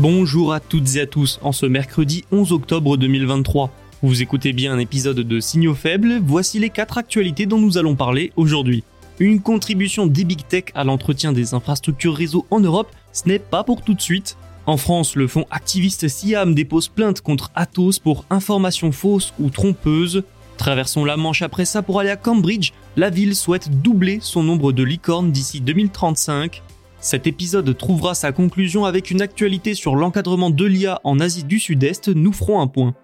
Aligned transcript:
Bonjour 0.00 0.54
à 0.54 0.60
toutes 0.60 0.96
et 0.96 1.02
à 1.02 1.06
tous 1.06 1.38
en 1.42 1.52
ce 1.52 1.66
mercredi 1.66 2.24
11 2.32 2.52
octobre 2.52 2.96
2023. 2.96 3.70
Vous 4.02 4.22
écoutez 4.22 4.54
bien 4.54 4.72
un 4.72 4.78
épisode 4.78 5.20
de 5.20 5.40
Signaux 5.40 5.74
faibles, 5.74 6.22
voici 6.24 6.58
les 6.58 6.70
quatre 6.70 6.96
actualités 6.96 7.44
dont 7.44 7.58
nous 7.58 7.76
allons 7.76 7.96
parler 7.96 8.32
aujourd'hui. 8.36 8.82
Une 9.18 9.42
contribution 9.42 10.06
des 10.06 10.24
big 10.24 10.46
tech 10.48 10.64
à 10.74 10.84
l'entretien 10.84 11.34
des 11.34 11.52
infrastructures 11.52 12.14
réseau 12.14 12.46
en 12.50 12.60
Europe, 12.60 12.90
ce 13.12 13.28
n'est 13.28 13.38
pas 13.38 13.62
pour 13.62 13.82
tout 13.82 13.92
de 13.92 14.00
suite. 14.00 14.38
En 14.64 14.78
France, 14.78 15.16
le 15.16 15.26
fonds 15.26 15.44
activiste 15.50 16.08
Siam 16.08 16.54
dépose 16.54 16.88
plainte 16.88 17.20
contre 17.20 17.50
Atos 17.54 17.98
pour 17.98 18.24
information 18.30 18.92
fausse 18.92 19.34
ou 19.38 19.50
trompeuse. 19.50 20.22
Traversons 20.56 21.04
la 21.04 21.18
Manche 21.18 21.42
après 21.42 21.66
ça 21.66 21.82
pour 21.82 22.00
aller 22.00 22.08
à 22.08 22.16
Cambridge. 22.16 22.72
La 22.96 23.10
ville 23.10 23.36
souhaite 23.36 23.82
doubler 23.82 24.18
son 24.22 24.44
nombre 24.44 24.72
de 24.72 24.82
licornes 24.82 25.30
d'ici 25.30 25.60
2035. 25.60 26.62
Cet 27.02 27.26
épisode 27.26 27.74
trouvera 27.78 28.14
sa 28.14 28.30
conclusion 28.30 28.84
avec 28.84 29.10
une 29.10 29.22
actualité 29.22 29.74
sur 29.74 29.96
l'encadrement 29.96 30.50
de 30.50 30.64
l'IA 30.66 31.00
en 31.02 31.18
Asie 31.18 31.44
du 31.44 31.58
Sud-Est, 31.58 32.08
nous 32.08 32.34
ferons 32.34 32.60
un 32.60 32.66
point. 32.66 32.94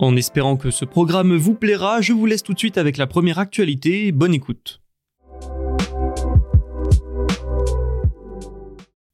En 0.00 0.16
espérant 0.16 0.56
que 0.56 0.72
ce 0.72 0.84
programme 0.84 1.36
vous 1.36 1.54
plaira, 1.54 2.00
je 2.00 2.12
vous 2.12 2.26
laisse 2.26 2.42
tout 2.42 2.52
de 2.52 2.58
suite 2.58 2.78
avec 2.78 2.96
la 2.96 3.06
première 3.06 3.38
actualité, 3.38 4.10
bonne 4.10 4.34
écoute. 4.34 4.82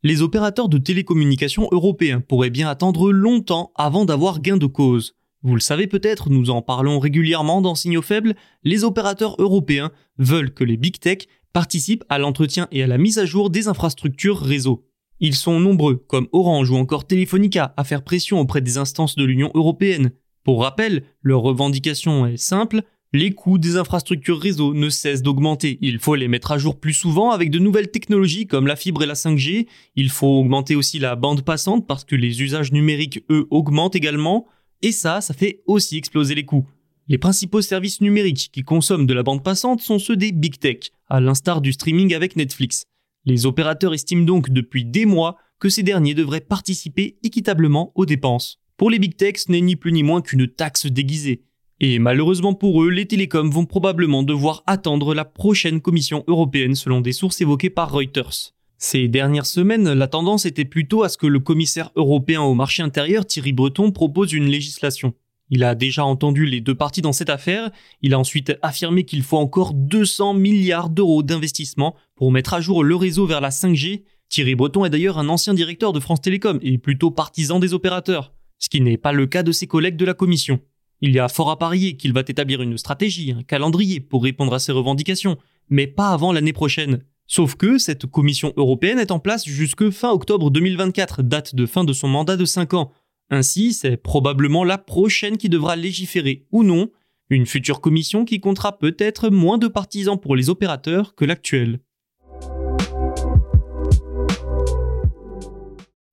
Les 0.02 0.22
opérateurs 0.22 0.70
de 0.70 0.78
télécommunications 0.78 1.68
européens 1.70 2.22
pourraient 2.22 2.48
bien 2.48 2.70
attendre 2.70 3.12
longtemps 3.12 3.72
avant 3.74 4.06
d'avoir 4.06 4.40
gain 4.40 4.56
de 4.56 4.64
cause. 4.64 5.16
Vous 5.42 5.54
le 5.54 5.60
savez 5.60 5.86
peut-être, 5.86 6.30
nous 6.30 6.48
en 6.48 6.62
parlons 6.62 6.98
régulièrement 6.98 7.60
dans 7.60 7.74
Signaux 7.74 8.00
Faibles, 8.00 8.34
les 8.64 8.84
opérateurs 8.84 9.36
européens 9.38 9.90
veulent 10.16 10.54
que 10.54 10.64
les 10.64 10.78
big 10.78 10.98
tech 10.98 11.26
participent 11.52 12.04
à 12.08 12.18
l'entretien 12.18 12.68
et 12.72 12.82
à 12.82 12.86
la 12.86 12.98
mise 12.98 13.18
à 13.18 13.24
jour 13.24 13.50
des 13.50 13.68
infrastructures 13.68 14.40
réseau. 14.40 14.84
Ils 15.20 15.34
sont 15.34 15.60
nombreux, 15.60 15.96
comme 15.96 16.28
Orange 16.32 16.70
ou 16.70 16.76
encore 16.76 17.06
Telefonica, 17.06 17.74
à 17.76 17.84
faire 17.84 18.02
pression 18.02 18.40
auprès 18.40 18.62
des 18.62 18.78
instances 18.78 19.16
de 19.16 19.24
l'Union 19.24 19.50
européenne. 19.54 20.12
Pour 20.44 20.62
rappel, 20.62 21.04
leur 21.22 21.42
revendication 21.42 22.26
est 22.26 22.38
simple, 22.38 22.82
les 23.12 23.32
coûts 23.32 23.58
des 23.58 23.76
infrastructures 23.76 24.40
réseau 24.40 24.72
ne 24.72 24.88
cessent 24.88 25.22
d'augmenter. 25.22 25.78
Il 25.80 25.98
faut 25.98 26.14
les 26.14 26.28
mettre 26.28 26.52
à 26.52 26.58
jour 26.58 26.78
plus 26.78 26.92
souvent 26.92 27.32
avec 27.32 27.50
de 27.50 27.58
nouvelles 27.58 27.90
technologies 27.90 28.46
comme 28.46 28.68
la 28.68 28.76
fibre 28.76 29.02
et 29.02 29.06
la 29.06 29.14
5G. 29.14 29.66
Il 29.96 30.10
faut 30.10 30.38
augmenter 30.38 30.76
aussi 30.76 31.00
la 31.00 31.16
bande 31.16 31.42
passante 31.42 31.88
parce 31.88 32.04
que 32.04 32.14
les 32.14 32.40
usages 32.40 32.72
numériques, 32.72 33.24
eux, 33.28 33.48
augmentent 33.50 33.96
également. 33.96 34.46
Et 34.80 34.92
ça, 34.92 35.20
ça 35.20 35.34
fait 35.34 35.62
aussi 35.66 35.98
exploser 35.98 36.36
les 36.36 36.44
coûts. 36.44 36.66
Les 37.10 37.18
principaux 37.18 37.60
services 37.60 38.00
numériques 38.00 38.50
qui 38.52 38.62
consomment 38.62 39.04
de 39.04 39.14
la 39.14 39.24
bande 39.24 39.42
passante 39.42 39.80
sont 39.80 39.98
ceux 39.98 40.14
des 40.14 40.30
big 40.30 40.60
tech, 40.60 40.92
à 41.08 41.18
l'instar 41.18 41.60
du 41.60 41.72
streaming 41.72 42.14
avec 42.14 42.36
Netflix. 42.36 42.84
Les 43.24 43.46
opérateurs 43.46 43.94
estiment 43.94 44.22
donc 44.22 44.50
depuis 44.50 44.84
des 44.84 45.06
mois 45.06 45.36
que 45.58 45.68
ces 45.68 45.82
derniers 45.82 46.14
devraient 46.14 46.40
participer 46.40 47.18
équitablement 47.24 47.90
aux 47.96 48.06
dépenses. 48.06 48.60
Pour 48.76 48.90
les 48.90 49.00
big 49.00 49.16
tech, 49.16 49.38
ce 49.38 49.50
n'est 49.50 49.60
ni 49.60 49.74
plus 49.74 49.90
ni 49.90 50.04
moins 50.04 50.20
qu'une 50.20 50.46
taxe 50.46 50.86
déguisée. 50.86 51.42
Et 51.80 51.98
malheureusement 51.98 52.54
pour 52.54 52.84
eux, 52.84 52.90
les 52.90 53.06
télécoms 53.06 53.50
vont 53.50 53.66
probablement 53.66 54.22
devoir 54.22 54.62
attendre 54.68 55.12
la 55.12 55.24
prochaine 55.24 55.80
Commission 55.80 56.22
européenne 56.28 56.76
selon 56.76 57.00
des 57.00 57.12
sources 57.12 57.40
évoquées 57.40 57.70
par 57.70 57.90
Reuters. 57.90 58.52
Ces 58.78 59.08
dernières 59.08 59.46
semaines, 59.46 59.92
la 59.94 60.06
tendance 60.06 60.46
était 60.46 60.64
plutôt 60.64 61.02
à 61.02 61.08
ce 61.08 61.18
que 61.18 61.26
le 61.26 61.40
commissaire 61.40 61.90
européen 61.96 62.42
au 62.42 62.54
marché 62.54 62.84
intérieur 62.84 63.26
Thierry 63.26 63.52
Breton 63.52 63.90
propose 63.90 64.32
une 64.32 64.46
législation. 64.46 65.12
Il 65.50 65.64
a 65.64 65.74
déjà 65.74 66.04
entendu 66.04 66.46
les 66.46 66.60
deux 66.60 66.74
parties 66.74 67.02
dans 67.02 67.12
cette 67.12 67.28
affaire, 67.28 67.70
il 68.02 68.14
a 68.14 68.18
ensuite 68.18 68.56
affirmé 68.62 69.04
qu'il 69.04 69.22
faut 69.22 69.36
encore 69.36 69.74
200 69.74 70.34
milliards 70.34 70.90
d'euros 70.90 71.24
d'investissement 71.24 71.96
pour 72.14 72.30
mettre 72.30 72.54
à 72.54 72.60
jour 72.60 72.84
le 72.84 72.94
réseau 72.94 73.26
vers 73.26 73.40
la 73.40 73.50
5G. 73.50 74.04
Thierry 74.28 74.54
Breton 74.54 74.84
est 74.84 74.90
d'ailleurs 74.90 75.18
un 75.18 75.28
ancien 75.28 75.52
directeur 75.52 75.92
de 75.92 75.98
France 75.98 76.20
Télécom 76.20 76.60
et 76.62 76.78
plutôt 76.78 77.10
partisan 77.10 77.58
des 77.58 77.74
opérateurs, 77.74 78.32
ce 78.58 78.68
qui 78.68 78.80
n'est 78.80 78.96
pas 78.96 79.12
le 79.12 79.26
cas 79.26 79.42
de 79.42 79.50
ses 79.50 79.66
collègues 79.66 79.96
de 79.96 80.04
la 80.04 80.14
Commission. 80.14 80.60
Il 81.00 81.12
y 81.12 81.18
a 81.18 81.28
fort 81.28 81.50
à 81.50 81.58
parier 81.58 81.96
qu'il 81.96 82.12
va 82.12 82.20
établir 82.20 82.62
une 82.62 82.78
stratégie, 82.78 83.32
un 83.32 83.42
calendrier 83.42 83.98
pour 83.98 84.22
répondre 84.22 84.54
à 84.54 84.60
ces 84.60 84.70
revendications, 84.70 85.36
mais 85.68 85.88
pas 85.88 86.10
avant 86.10 86.32
l'année 86.32 86.52
prochaine. 86.52 87.02
Sauf 87.26 87.54
que 87.54 87.78
cette 87.78 88.06
Commission 88.06 88.52
européenne 88.56 88.98
est 88.98 89.12
en 89.12 89.18
place 89.18 89.48
jusque 89.48 89.90
fin 89.90 90.10
octobre 90.10 90.50
2024, 90.50 91.22
date 91.22 91.54
de 91.54 91.64
fin 91.64 91.84
de 91.84 91.92
son 91.92 92.08
mandat 92.08 92.36
de 92.36 92.44
5 92.44 92.74
ans, 92.74 92.92
ainsi, 93.30 93.72
c'est 93.72 93.96
probablement 93.96 94.64
la 94.64 94.78
prochaine 94.78 95.36
qui 95.36 95.48
devra 95.48 95.76
légiférer 95.76 96.46
ou 96.50 96.64
non, 96.64 96.90
une 97.28 97.46
future 97.46 97.80
commission 97.80 98.24
qui 98.24 98.40
comptera 98.40 98.78
peut-être 98.78 99.30
moins 99.30 99.56
de 99.56 99.68
partisans 99.68 100.18
pour 100.18 100.34
les 100.34 100.50
opérateurs 100.50 101.14
que 101.14 101.24
l'actuelle. 101.24 101.80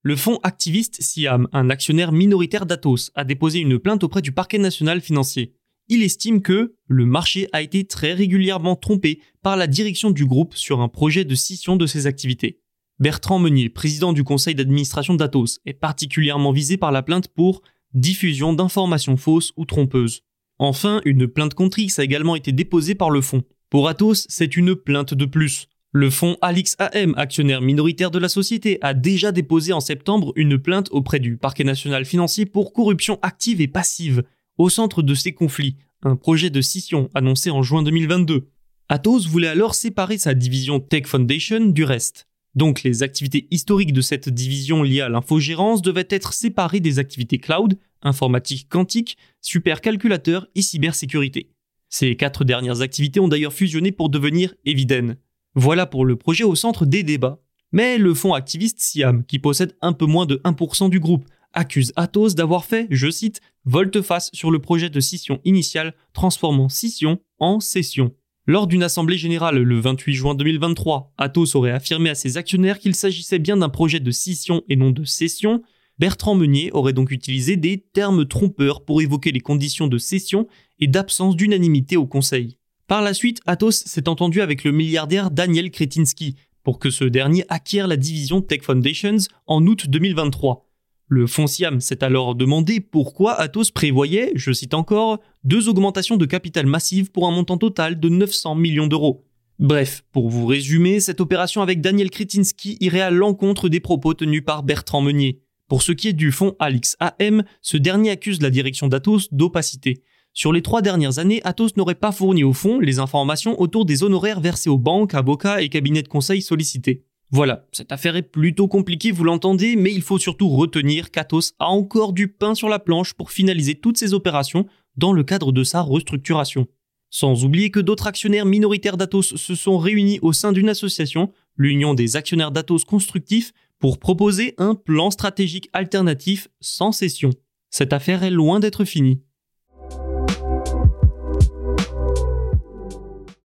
Le 0.03 0.15
fonds 0.15 0.39
activiste 0.43 1.01
Siam, 1.01 1.47
un 1.51 1.69
actionnaire 1.69 2.11
minoritaire 2.11 2.65
d'Atos, 2.65 3.11
a 3.15 3.23
déposé 3.23 3.59
une 3.59 3.79
plainte 3.79 4.03
auprès 4.03 4.21
du 4.21 4.31
parquet 4.31 4.59
national 4.59 5.01
financier. 5.01 5.53
Il 5.89 6.03
estime 6.03 6.41
que 6.41 6.75
le 6.87 7.05
marché 7.05 7.49
a 7.51 7.61
été 7.61 7.85
très 7.85 8.13
régulièrement 8.13 8.75
trompé 8.75 9.21
par 9.41 9.57
la 9.57 9.67
direction 9.67 10.11
du 10.11 10.25
groupe 10.25 10.53
sur 10.53 10.81
un 10.81 10.87
projet 10.87 11.25
de 11.25 11.35
scission 11.35 11.77
de 11.77 11.87
ses 11.87 12.05
activités. 12.05 12.61
Bertrand 12.99 13.37
Meunier, 13.37 13.69
président 13.69 14.11
du 14.11 14.23
conseil 14.23 14.55
d'administration 14.55 15.13
d'Atos, 15.13 15.59
est 15.67 15.73
particulièrement 15.73 16.51
visé 16.51 16.77
par 16.77 16.91
la 16.91 17.03
plainte 17.03 17.27
pour 17.27 17.61
diffusion 17.93 18.53
d'informations 18.53 19.17
fausses 19.17 19.53
ou 19.55 19.65
trompeuses. 19.65 20.21
Enfin, 20.57 21.01
une 21.05 21.27
plainte 21.27 21.53
contre 21.53 21.77
X 21.77 21.99
a 21.99 22.03
également 22.03 22.35
été 22.35 22.51
déposée 22.51 22.95
par 22.95 23.11
le 23.11 23.21
fonds. 23.21 23.43
Pour 23.69 23.87
Atos, 23.87 24.25
c'est 24.29 24.57
une 24.57 24.75
plainte 24.75 25.13
de 25.13 25.25
plus. 25.25 25.67
Le 25.91 26.09
fonds 26.09 26.37
Alix 26.41 26.75
AM, 26.79 27.13
actionnaire 27.17 27.61
minoritaire 27.61 28.09
de 28.09 28.17
la 28.17 28.29
société, 28.29 28.79
a 28.81 28.95
déjà 28.95 29.31
déposé 29.31 29.73
en 29.73 29.79
septembre 29.79 30.33
une 30.35 30.57
plainte 30.57 30.89
auprès 30.91 31.19
du 31.19 31.37
parquet 31.37 31.63
national 31.63 32.03
financier 32.03 32.47
pour 32.47 32.73
corruption 32.73 33.19
active 33.21 33.61
et 33.61 33.67
passive. 33.67 34.23
Au 34.57 34.69
centre 34.69 35.03
de 35.03 35.13
ces 35.13 35.33
conflits, 35.33 35.77
un 36.01 36.15
projet 36.15 36.49
de 36.49 36.61
scission 36.61 37.09
annoncé 37.13 37.51
en 37.51 37.61
juin 37.61 37.83
2022. 37.83 38.49
Atos 38.89 39.27
voulait 39.27 39.47
alors 39.47 39.75
séparer 39.75 40.17
sa 40.17 40.33
division 40.33 40.79
Tech 40.79 41.05
Foundation 41.05 41.65
du 41.67 41.83
reste. 41.83 42.27
Donc 42.57 42.81
les 42.81 43.03
activités 43.03 43.47
historiques 43.51 43.93
de 43.93 44.01
cette 44.01 44.29
division 44.29 44.81
liées 44.81 45.01
à 45.01 45.09
l'infogérance 45.09 45.83
devaient 45.83 46.07
être 46.09 46.33
séparées 46.33 46.79
des 46.79 46.97
activités 46.97 47.37
cloud, 47.37 47.77
informatique 48.01 48.67
quantique, 48.67 49.15
supercalculateur 49.41 50.47
et 50.55 50.63
cybersécurité. 50.63 51.51
Ces 51.87 52.15
quatre 52.15 52.45
dernières 52.45 52.81
activités 52.81 53.19
ont 53.19 53.27
d'ailleurs 53.27 53.53
fusionné 53.53 53.91
pour 53.91 54.09
devenir 54.09 54.55
Eviden. 54.65 55.17
Voilà 55.53 55.85
pour 55.85 56.03
le 56.03 56.15
projet 56.15 56.43
au 56.43 56.55
centre 56.55 56.87
des 56.87 57.03
débats. 57.03 57.43
Mais 57.71 57.99
le 57.99 58.15
fonds 58.15 58.33
activiste 58.33 58.79
Siam, 58.79 59.23
qui 59.23 59.37
possède 59.37 59.77
un 59.81 59.93
peu 59.93 60.07
moins 60.07 60.25
de 60.25 60.37
1% 60.37 60.89
du 60.89 60.99
groupe, 60.99 61.25
accuse 61.53 61.93
Atos 61.95 62.33
d'avoir 62.33 62.65
fait, 62.65 62.87
je 62.89 63.11
cite, 63.11 63.39
volte-face 63.65 64.31
sur 64.33 64.49
le 64.49 64.57
projet 64.57 64.89
de 64.89 64.99
scission 64.99 65.41
initial, 65.45 65.93
transformant 66.11 66.69
scission 66.69 67.19
en 67.37 67.59
cession. 67.59 68.15
Lors 68.49 68.65
d'une 68.65 68.83
assemblée 68.83 69.17
générale 69.17 69.61
le 69.61 69.79
28 69.81 70.13
juin 70.13 70.33
2023, 70.33 71.13
Atos 71.17 71.53
aurait 71.55 71.71
affirmé 71.71 72.09
à 72.09 72.15
ses 72.15 72.37
actionnaires 72.37 72.79
qu'il 72.79 72.95
s'agissait 72.95 73.39
bien 73.39 73.57
d'un 73.57 73.67
projet 73.67 73.99
de 73.99 74.09
scission 74.09 74.63
et 74.69 74.77
non 74.77 74.91
de 74.91 75.03
cession. 75.03 75.63
Bertrand 75.99 76.33
Meunier 76.33 76.71
aurait 76.71 76.93
donc 76.93 77.11
utilisé 77.11 77.57
des 77.57 77.77
termes 77.91 78.25
trompeurs 78.25 78.85
pour 78.85 79.01
évoquer 79.01 79.33
les 79.33 79.41
conditions 79.41 79.87
de 79.87 79.97
cession 79.97 80.47
et 80.79 80.87
d'absence 80.87 81.35
d'unanimité 81.35 81.97
au 81.97 82.07
Conseil. 82.07 82.57
Par 82.87 83.01
la 83.01 83.13
suite, 83.13 83.41
Athos 83.47 83.71
s'est 83.71 84.07
entendu 84.07 84.39
avec 84.39 84.63
le 84.63 84.71
milliardaire 84.71 85.29
Daniel 85.29 85.69
Kretinsky 85.69 86.37
pour 86.63 86.79
que 86.79 86.89
ce 86.89 87.03
dernier 87.03 87.43
acquiert 87.49 87.87
la 87.87 87.97
division 87.97 88.41
Tech 88.41 88.61
Foundations 88.61 89.27
en 89.47 89.65
août 89.67 89.89
2023. 89.89 90.66
Le 91.09 91.25
Fonciam 91.25 91.79
s'est 91.79 92.03
alors 92.03 92.35
demandé 92.35 92.81
pourquoi 92.81 93.33
Athos 93.39 93.71
prévoyait, 93.73 94.33
je 94.35 94.51
cite 94.51 94.73
encore, 94.73 95.19
deux 95.45 95.69
augmentations 95.69 96.17
de 96.17 96.25
capital 96.25 96.65
massives 96.65 97.11
pour 97.11 97.27
un 97.27 97.31
montant 97.31 97.57
total 97.57 97.97
de 97.97 98.09
900 98.09 98.55
millions 98.55 98.87
d'euros. 98.87 99.25
Bref, 99.57 100.03
pour 100.11 100.29
vous 100.29 100.45
résumer, 100.45 100.99
cette 100.99 101.21
opération 101.21 101.61
avec 101.61 101.79
Daniel 101.79 102.09
Kretinsky 102.09 102.77
irait 102.81 102.99
à 102.99 103.09
l'encontre 103.09 103.69
des 103.69 103.79
propos 103.79 104.13
tenus 104.13 104.43
par 104.43 104.63
Bertrand 104.63 105.01
Meunier. 105.01 105.41
Pour 105.69 105.81
ce 105.81 105.93
qui 105.93 106.09
est 106.09 106.13
du 106.13 106.33
fonds 106.33 106.55
Alix 106.59 106.97
AM, 106.99 107.43
ce 107.61 107.77
dernier 107.77 108.11
accuse 108.11 108.41
la 108.41 108.49
direction 108.49 108.89
d'Atos 108.89 109.33
d'opacité. 109.33 110.03
Sur 110.33 110.51
les 110.51 110.61
trois 110.61 110.81
dernières 110.81 111.19
années, 111.19 111.41
Atos 111.45 111.77
n'aurait 111.77 111.95
pas 111.95 112.11
fourni 112.11 112.43
au 112.43 112.53
fond 112.53 112.79
les 112.79 112.99
informations 112.99 113.59
autour 113.61 113.85
des 113.85 114.03
honoraires 114.03 114.41
versés 114.41 114.69
aux 114.69 114.77
banques, 114.77 115.15
avocats 115.15 115.61
et 115.61 115.69
cabinets 115.69 116.03
de 116.03 116.07
conseil 116.09 116.41
sollicités. 116.41 117.05
Voilà, 117.29 117.65
cette 117.73 117.91
affaire 117.91 118.15
est 118.15 118.21
plutôt 118.21 118.69
compliquée, 118.69 119.11
vous 119.11 119.25
l'entendez, 119.25 119.75
mais 119.75 119.93
il 119.93 120.01
faut 120.01 120.17
surtout 120.17 120.47
retenir 120.47 121.11
qu'Atos 121.11 121.53
a 121.59 121.67
encore 121.67 122.13
du 122.13 122.29
pain 122.29 122.55
sur 122.55 122.69
la 122.69 122.79
planche 122.79 123.13
pour 123.13 123.31
finaliser 123.31 123.75
toutes 123.75 123.97
ses 123.97 124.13
opérations 124.13 124.65
dans 124.95 125.11
le 125.11 125.23
cadre 125.23 125.51
de 125.51 125.63
sa 125.63 125.81
restructuration. 125.81 126.67
Sans 127.09 127.43
oublier 127.43 127.69
que 127.69 127.81
d'autres 127.81 128.07
actionnaires 128.07 128.45
minoritaires 128.45 128.97
d'Atos 128.97 129.35
se 129.35 129.55
sont 129.55 129.77
réunis 129.77 130.19
au 130.21 130.31
sein 130.31 130.53
d'une 130.53 130.69
association, 130.69 131.31
l'Union 131.57 131.93
des 131.93 132.15
actionnaires 132.15 132.51
d'Atos 132.51 132.85
constructifs, 132.85 133.53
pour 133.79 133.99
proposer 133.99 134.55
un 134.57 134.73
plan 134.73 135.11
stratégique 135.11 135.69
alternatif 135.73 136.47
sans 136.61 136.91
cession. 136.91 137.31
Cette 137.69 137.93
affaire 137.93 138.23
est 138.23 138.31
loin 138.31 138.59
d'être 138.59 138.85
finie. 138.85 139.21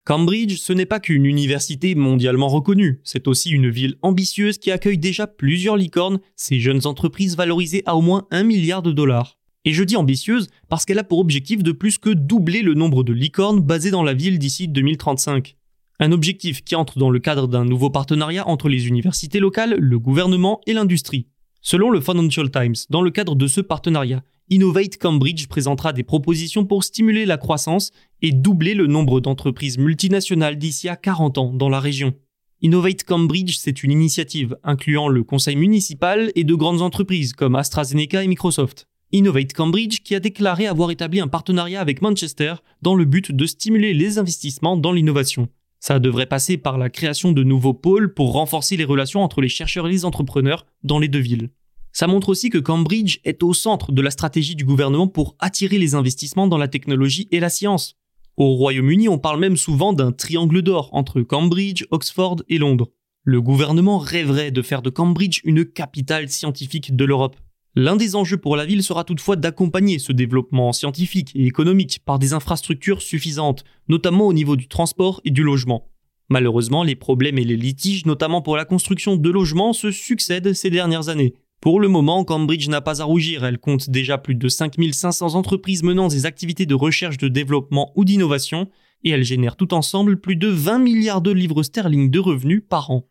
Cambridge, 0.08 0.56
ce 0.56 0.72
n'est 0.72 0.87
pas 0.87 1.00
qu'une 1.00 1.26
université 1.26 1.94
mondialement 1.94 2.49
reconnue, 2.49 2.99
c'est 3.05 3.28
aussi 3.28 3.50
une 3.50 3.69
ville 3.69 3.96
ambitieuse 4.00 4.56
qui 4.56 4.70
accueille 4.70 4.96
déjà 4.96 5.26
plusieurs 5.26 5.76
licornes, 5.76 6.19
ces 6.34 6.60
jeunes 6.60 6.87
entreprises 6.87 7.37
valorisées 7.37 7.82
à 7.84 7.94
au 7.94 8.00
moins 8.00 8.26
1 8.31 8.43
milliard 8.44 8.81
de 8.81 8.90
dollars. 8.90 9.37
Et 9.66 9.75
je 9.75 9.84
dis 9.84 9.96
ambitieuse 9.99 10.49
parce 10.70 10.87
qu'elle 10.87 10.99
a 10.99 11.05
pour 11.05 11.19
objectif 11.19 11.62
de 11.62 11.72
plus 11.72 11.99
que 11.99 12.08
doubler 12.08 12.62
le 12.62 12.72
nombre 12.72 13.05
de 13.05 13.12
licornes 13.12 13.60
basées 13.60 13.90
dans 13.90 14.02
la 14.02 14.14
ville 14.14 14.38
d'ici 14.38 14.66
2035. 14.66 15.56
Un 16.00 16.12
objectif 16.12 16.64
qui 16.64 16.75
entre 16.75 16.99
dans 16.99 17.11
le 17.11 17.19
cadre 17.19 17.46
d'un 17.46 17.66
nouveau 17.66 17.90
partenariat 17.90 18.49
entre 18.49 18.70
les 18.70 18.88
universités 18.88 19.40
locales, 19.40 19.76
le 19.78 19.99
gouvernement 19.99 20.62
et 20.66 20.72
l'industrie. 20.72 21.26
Selon 21.61 21.90
le 21.90 22.00
Financial 22.00 22.50
Times, 22.50 22.76
dans 22.88 23.02
le 23.02 23.11
cadre 23.11 23.34
de 23.34 23.46
ce 23.46 23.61
partenariat, 23.61 24.22
Innovate 24.50 24.96
Cambridge 24.96 25.46
présentera 25.46 25.92
des 25.92 26.04
propositions 26.04 26.64
pour 26.64 26.82
stimuler 26.82 27.26
la 27.26 27.36
croissance 27.36 27.90
et 28.22 28.32
doubler 28.32 28.72
le 28.72 28.86
nombre 28.86 29.20
d'entreprises 29.20 29.76
multinationales 29.76 30.56
d'ici 30.56 30.88
à 30.88 30.96
40 30.96 31.36
ans 31.36 31.52
dans 31.52 31.68
la 31.68 31.80
région. 31.80 32.14
Innovate 32.62 33.04
Cambridge, 33.04 33.56
c'est 33.58 33.82
une 33.82 33.92
initiative 33.92 34.56
incluant 34.64 35.08
le 35.08 35.22
conseil 35.22 35.56
municipal 35.56 36.32
et 36.34 36.44
de 36.44 36.54
grandes 36.54 36.80
entreprises 36.80 37.34
comme 37.34 37.56
AstraZeneca 37.56 38.24
et 38.24 38.26
Microsoft. 38.26 38.86
Innovate 39.12 39.52
Cambridge 39.52 39.98
qui 40.02 40.14
a 40.14 40.20
déclaré 40.20 40.66
avoir 40.66 40.90
établi 40.90 41.20
un 41.20 41.28
partenariat 41.28 41.82
avec 41.82 42.00
Manchester 42.00 42.54
dans 42.80 42.94
le 42.94 43.04
but 43.04 43.32
de 43.32 43.44
stimuler 43.44 43.92
les 43.92 44.18
investissements 44.18 44.78
dans 44.78 44.92
l'innovation. 44.92 45.48
Ça 45.78 45.98
devrait 45.98 46.24
passer 46.24 46.56
par 46.56 46.78
la 46.78 46.88
création 46.88 47.32
de 47.32 47.44
nouveaux 47.44 47.74
pôles 47.74 48.14
pour 48.14 48.32
renforcer 48.32 48.78
les 48.78 48.84
relations 48.86 49.22
entre 49.22 49.42
les 49.42 49.48
chercheurs 49.50 49.88
et 49.88 49.90
les 49.90 50.06
entrepreneurs 50.06 50.64
dans 50.84 50.98
les 50.98 51.08
deux 51.08 51.18
villes. 51.18 51.50
Ça 51.98 52.06
montre 52.06 52.28
aussi 52.28 52.48
que 52.48 52.58
Cambridge 52.58 53.18
est 53.24 53.42
au 53.42 53.52
centre 53.52 53.90
de 53.90 54.00
la 54.00 54.12
stratégie 54.12 54.54
du 54.54 54.64
gouvernement 54.64 55.08
pour 55.08 55.34
attirer 55.40 55.78
les 55.78 55.96
investissements 55.96 56.46
dans 56.46 56.56
la 56.56 56.68
technologie 56.68 57.26
et 57.32 57.40
la 57.40 57.48
science. 57.48 57.96
Au 58.36 58.54
Royaume-Uni, 58.54 59.08
on 59.08 59.18
parle 59.18 59.40
même 59.40 59.56
souvent 59.56 59.92
d'un 59.92 60.12
triangle 60.12 60.62
d'or 60.62 60.90
entre 60.92 61.22
Cambridge, 61.22 61.86
Oxford 61.90 62.36
et 62.48 62.58
Londres. 62.58 62.92
Le 63.24 63.42
gouvernement 63.42 63.98
rêverait 63.98 64.52
de 64.52 64.62
faire 64.62 64.80
de 64.80 64.90
Cambridge 64.90 65.40
une 65.42 65.64
capitale 65.64 66.28
scientifique 66.28 66.94
de 66.94 67.04
l'Europe. 67.04 67.34
L'un 67.74 67.96
des 67.96 68.14
enjeux 68.14 68.36
pour 68.36 68.54
la 68.54 68.64
ville 68.64 68.84
sera 68.84 69.02
toutefois 69.02 69.34
d'accompagner 69.34 69.98
ce 69.98 70.12
développement 70.12 70.72
scientifique 70.72 71.32
et 71.34 71.46
économique 71.46 71.98
par 72.04 72.20
des 72.20 72.32
infrastructures 72.32 73.02
suffisantes, 73.02 73.64
notamment 73.88 74.28
au 74.28 74.32
niveau 74.32 74.54
du 74.54 74.68
transport 74.68 75.20
et 75.24 75.32
du 75.32 75.42
logement. 75.42 75.90
Malheureusement, 76.28 76.84
les 76.84 76.94
problèmes 76.94 77.38
et 77.38 77.44
les 77.44 77.56
litiges, 77.56 78.06
notamment 78.06 78.40
pour 78.40 78.56
la 78.56 78.66
construction 78.66 79.16
de 79.16 79.30
logements, 79.30 79.72
se 79.72 79.90
succèdent 79.90 80.52
ces 80.52 80.70
dernières 80.70 81.08
années. 81.08 81.34
Pour 81.60 81.81
le 81.81 81.88
moment, 81.88 82.22
Cambridge 82.22 82.69
n'a 82.69 82.81
pas 82.81 83.02
à 83.02 83.05
rougir, 83.05 83.44
elle 83.44 83.58
compte 83.58 83.90
déjà 83.90 84.16
plus 84.16 84.37
de 84.37 84.49
5500 84.49 85.34
entreprises 85.34 85.82
menant 85.82 86.06
des 86.06 86.25
activités 86.25 86.66
de 86.66 86.75
recherche, 86.75 87.16
de 87.16 87.26
développement 87.26 87.93
ou 87.96 88.05
d'innovation, 88.05 88.69
et 89.02 89.10
elle 89.10 89.25
génère 89.25 89.56
tout 89.56 89.75
ensemble 89.75 90.20
plus 90.20 90.37
de 90.37 90.46
20 90.46 90.78
milliards 90.78 91.20
de 91.20 91.32
livres 91.32 91.64
sterling 91.64 92.10
de 92.10 92.19
revenus 92.20 92.62
par 92.69 92.93
an. 92.93 93.08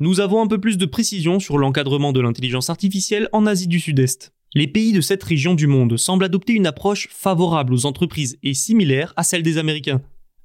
Nous 0.00 0.20
avons 0.20 0.42
un 0.42 0.46
peu 0.46 0.60
plus 0.60 0.76
de 0.76 0.86
précision 0.86 1.40
sur 1.40 1.56
l'encadrement 1.56 2.12
de 2.12 2.20
l'intelligence 2.20 2.68
artificielle 2.68 3.28
en 3.32 3.46
Asie 3.46 3.68
du 3.68 3.80
Sud-Est. 3.80 4.34
Les 4.54 4.66
pays 4.66 4.92
de 4.92 5.00
cette 5.00 5.22
région 5.22 5.54
du 5.54 5.66
monde 5.66 5.96
semblent 5.96 6.24
adopter 6.24 6.52
une 6.52 6.66
approche 6.66 7.08
favorable 7.10 7.72
aux 7.72 7.86
entreprises 7.86 8.38
et 8.42 8.52
similaire 8.52 9.14
à 9.16 9.22
celle 9.22 9.42
des 9.42 9.56
Américains. 9.56 10.02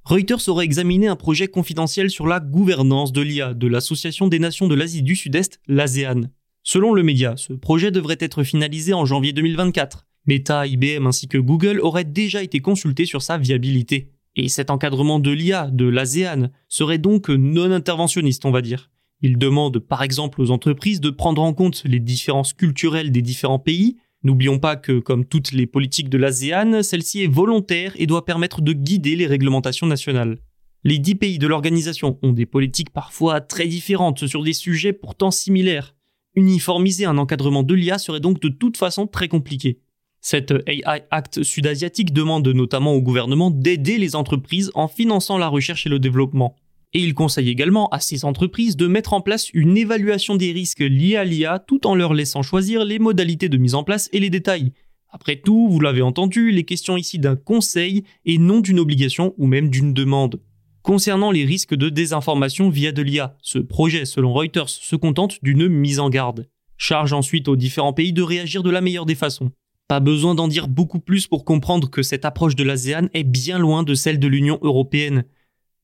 Reuters 0.08 0.48
aurait 0.48 0.64
examiné 0.64 1.08
un 1.08 1.16
projet 1.16 1.48
confidentiel 1.48 2.10
sur 2.10 2.28
la 2.28 2.38
gouvernance 2.38 3.12
de 3.12 3.22
l'IA 3.22 3.54
de 3.54 3.66
l'Association 3.66 4.28
des 4.28 4.38
Nations 4.38 4.68
de 4.68 4.76
l'Asie 4.76 5.02
du 5.02 5.16
Sud-Est, 5.16 5.58
l'ASEAN. 5.66 6.28
Selon 6.62 6.94
le 6.94 7.02
média, 7.02 7.34
ce 7.36 7.52
projet 7.52 7.90
devrait 7.90 8.16
être 8.20 8.44
finalisé 8.44 8.94
en 8.94 9.04
janvier 9.04 9.32
2024. 9.32 10.06
Meta, 10.28 10.64
IBM 10.64 11.08
ainsi 11.08 11.26
que 11.26 11.38
Google 11.38 11.80
auraient 11.80 12.04
déjà 12.04 12.44
été 12.44 12.60
consultés 12.60 13.04
sur 13.04 13.20
sa 13.20 13.36
viabilité. 13.36 14.12
Et 14.36 14.48
cet 14.48 14.70
encadrement 14.70 15.18
de 15.18 15.32
l'IA 15.32 15.70
de 15.72 15.86
l'ASEAN 15.86 16.50
serait 16.68 16.98
donc 16.98 17.28
non 17.28 17.72
interventionniste, 17.72 18.44
on 18.44 18.52
va 18.52 18.62
dire. 18.62 18.92
Il 19.22 19.38
demande 19.38 19.80
par 19.80 20.04
exemple 20.04 20.40
aux 20.40 20.52
entreprises 20.52 21.00
de 21.00 21.10
prendre 21.10 21.42
en 21.42 21.52
compte 21.52 21.82
les 21.84 21.98
différences 21.98 22.52
culturelles 22.52 23.10
des 23.10 23.22
différents 23.22 23.58
pays, 23.58 23.96
N'oublions 24.22 24.58
pas 24.58 24.76
que, 24.76 24.98
comme 24.98 25.24
toutes 25.24 25.52
les 25.52 25.66
politiques 25.66 26.08
de 26.08 26.18
l'ASEAN, 26.18 26.82
celle-ci 26.82 27.22
est 27.22 27.32
volontaire 27.32 27.92
et 27.96 28.06
doit 28.06 28.24
permettre 28.24 28.60
de 28.60 28.72
guider 28.72 29.16
les 29.16 29.26
réglementations 29.26 29.86
nationales. 29.86 30.38
Les 30.84 30.98
dix 30.98 31.14
pays 31.14 31.38
de 31.38 31.46
l'organisation 31.46 32.18
ont 32.22 32.32
des 32.32 32.46
politiques 32.46 32.90
parfois 32.90 33.40
très 33.40 33.66
différentes 33.66 34.26
sur 34.26 34.42
des 34.42 34.52
sujets 34.52 34.92
pourtant 34.92 35.30
similaires. 35.30 35.94
Uniformiser 36.34 37.06
un 37.06 37.18
encadrement 37.18 37.62
de 37.62 37.74
l'IA 37.74 37.98
serait 37.98 38.20
donc 38.20 38.40
de 38.40 38.48
toute 38.48 38.76
façon 38.76 39.06
très 39.06 39.28
compliqué. 39.28 39.80
Cette 40.20 40.52
AI 40.66 41.04
Act 41.10 41.42
sud-asiatique 41.42 42.12
demande 42.12 42.48
notamment 42.48 42.94
au 42.94 43.00
gouvernement 43.00 43.50
d'aider 43.50 43.96
les 43.96 44.16
entreprises 44.16 44.70
en 44.74 44.88
finançant 44.88 45.38
la 45.38 45.48
recherche 45.48 45.86
et 45.86 45.88
le 45.88 45.98
développement. 45.98 46.56
Et 46.96 47.00
il 47.00 47.12
conseille 47.12 47.50
également 47.50 47.88
à 47.88 48.00
ces 48.00 48.24
entreprises 48.24 48.74
de 48.74 48.86
mettre 48.86 49.12
en 49.12 49.20
place 49.20 49.50
une 49.52 49.76
évaluation 49.76 50.34
des 50.34 50.50
risques 50.50 50.80
liés 50.80 51.16
à 51.16 51.24
l'IA 51.24 51.58
tout 51.58 51.86
en 51.86 51.94
leur 51.94 52.14
laissant 52.14 52.40
choisir 52.40 52.86
les 52.86 52.98
modalités 52.98 53.50
de 53.50 53.58
mise 53.58 53.74
en 53.74 53.84
place 53.84 54.08
et 54.14 54.18
les 54.18 54.30
détails. 54.30 54.72
Après 55.10 55.36
tout, 55.36 55.68
vous 55.68 55.78
l'avez 55.78 56.00
entendu, 56.00 56.52
les 56.52 56.64
questions 56.64 56.96
ici 56.96 57.18
d'un 57.18 57.36
conseil 57.36 58.04
et 58.24 58.38
non 58.38 58.60
d'une 58.60 58.78
obligation 58.80 59.34
ou 59.36 59.46
même 59.46 59.68
d'une 59.68 59.92
demande. 59.92 60.40
Concernant 60.80 61.30
les 61.30 61.44
risques 61.44 61.74
de 61.74 61.90
désinformation 61.90 62.70
via 62.70 62.92
de 62.92 63.02
l'IA, 63.02 63.36
ce 63.42 63.58
projet, 63.58 64.06
selon 64.06 64.32
Reuters, 64.32 64.70
se 64.70 64.96
contente 64.96 65.36
d'une 65.42 65.68
mise 65.68 66.00
en 66.00 66.08
garde. 66.08 66.48
Charge 66.78 67.12
ensuite 67.12 67.48
aux 67.48 67.56
différents 67.56 67.92
pays 67.92 68.14
de 68.14 68.22
réagir 68.22 68.62
de 68.62 68.70
la 68.70 68.80
meilleure 68.80 69.04
des 69.04 69.14
façons. 69.14 69.50
Pas 69.86 70.00
besoin 70.00 70.34
d'en 70.34 70.48
dire 70.48 70.66
beaucoup 70.66 71.00
plus 71.00 71.26
pour 71.26 71.44
comprendre 71.44 71.90
que 71.90 72.02
cette 72.02 72.24
approche 72.24 72.56
de 72.56 72.64
l'ASEAN 72.64 73.08
est 73.12 73.22
bien 73.22 73.58
loin 73.58 73.82
de 73.82 73.92
celle 73.92 74.18
de 74.18 74.28
l'Union 74.28 74.58
européenne. 74.62 75.24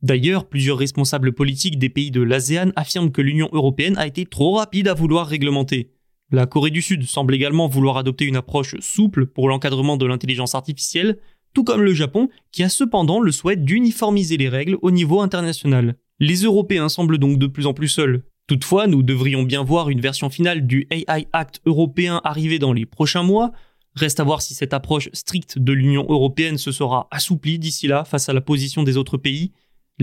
D'ailleurs, 0.02 0.48
plusieurs 0.48 0.78
responsables 0.78 1.32
politiques 1.32 1.78
des 1.78 1.88
pays 1.88 2.10
de 2.10 2.22
l'ASEAN 2.22 2.72
affirment 2.74 3.12
que 3.12 3.22
l'Union 3.22 3.48
européenne 3.52 3.96
a 3.96 4.06
été 4.06 4.26
trop 4.26 4.56
rapide 4.56 4.88
à 4.88 4.94
vouloir 4.94 5.28
réglementer. 5.28 5.90
La 6.32 6.46
Corée 6.46 6.70
du 6.70 6.82
Sud 6.82 7.04
semble 7.04 7.34
également 7.34 7.68
vouloir 7.68 7.98
adopter 7.98 8.24
une 8.24 8.36
approche 8.36 8.74
souple 8.80 9.26
pour 9.26 9.48
l'encadrement 9.48 9.96
de 9.96 10.06
l'intelligence 10.06 10.54
artificielle, 10.54 11.18
tout 11.54 11.62
comme 11.62 11.82
le 11.82 11.94
Japon, 11.94 12.30
qui 12.50 12.64
a 12.64 12.68
cependant 12.68 13.20
le 13.20 13.30
souhait 13.30 13.56
d'uniformiser 13.56 14.36
les 14.38 14.48
règles 14.48 14.78
au 14.82 14.90
niveau 14.90 15.20
international. 15.20 15.96
Les 16.18 16.42
Européens 16.42 16.88
semblent 16.88 17.18
donc 17.18 17.38
de 17.38 17.46
plus 17.46 17.66
en 17.66 17.74
plus 17.74 17.88
seuls. 17.88 18.24
Toutefois, 18.48 18.86
nous 18.86 19.02
devrions 19.02 19.44
bien 19.44 19.62
voir 19.62 19.88
une 19.88 20.00
version 20.00 20.30
finale 20.30 20.66
du 20.66 20.88
AI 20.90 21.28
Act 21.32 21.60
européen 21.64 22.20
arriver 22.24 22.58
dans 22.58 22.72
les 22.72 22.86
prochains 22.86 23.22
mois. 23.22 23.52
Reste 23.94 24.18
à 24.18 24.24
voir 24.24 24.42
si 24.42 24.54
cette 24.54 24.72
approche 24.72 25.10
stricte 25.12 25.58
de 25.58 25.72
l'Union 25.72 26.06
européenne 26.08 26.58
se 26.58 26.72
sera 26.72 27.08
assouplie 27.10 27.58
d'ici 27.58 27.86
là 27.86 28.04
face 28.04 28.28
à 28.28 28.32
la 28.32 28.40
position 28.40 28.82
des 28.82 28.96
autres 28.96 29.18
pays. 29.18 29.52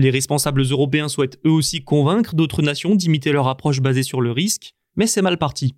Les 0.00 0.08
responsables 0.08 0.62
européens 0.62 1.08
souhaitent 1.10 1.38
eux 1.44 1.50
aussi 1.50 1.84
convaincre 1.84 2.34
d'autres 2.34 2.62
nations 2.62 2.94
d'imiter 2.94 3.32
leur 3.32 3.48
approche 3.48 3.82
basée 3.82 4.02
sur 4.02 4.22
le 4.22 4.32
risque, 4.32 4.72
mais 4.96 5.06
c'est 5.06 5.20
mal 5.20 5.36
parti. 5.36 5.74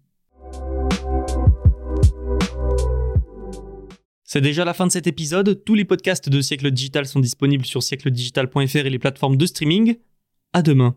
C'est 4.23 4.41
déjà 4.41 4.65
la 4.65 4.75
fin 4.75 4.87
de 4.87 4.93
cet 4.93 5.09
épisode. 5.09 5.65
Tous 5.65 5.75
les 5.75 5.85
podcasts 5.85 6.29
de 6.29 6.41
Siècle 6.41 6.71
Digital 6.71 7.05
sont 7.07 7.19
disponibles 7.19 7.67
sur 7.67 7.83
siècledigital.fr 7.83 8.77
et 8.77 8.91
les 8.91 9.01
plateformes 9.01 9.37
de 9.37 9.45
streaming. 9.45 9.97
À 10.53 10.63
demain. 10.63 10.97